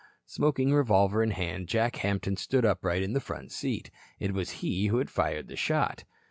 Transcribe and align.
Smoking 0.25 0.73
revolver 0.73 1.21
in 1.21 1.29
hand, 1.29 1.67
Jack 1.67 1.97
Hampton 1.97 2.35
stood 2.35 2.65
upright 2.65 3.03
in 3.03 3.13
the 3.13 3.19
front 3.21 3.51
seat. 3.51 3.91
It 4.19 4.33
was 4.33 4.49
he 4.65 4.87
who 4.87 4.97
had 4.97 5.11
fired 5.11 5.47
the 5.47 5.55
shot. 5.55 6.05